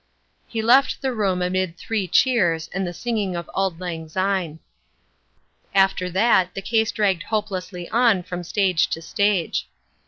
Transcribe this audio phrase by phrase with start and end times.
[0.47, 4.57] He left the room amid three cheers and the singing of "Auld Lang Syne."
[5.75, 9.67] After that the case dragged hopeless on from stage to stage.